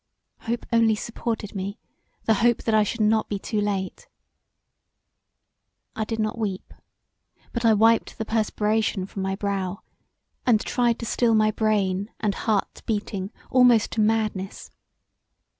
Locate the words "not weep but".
6.17-7.65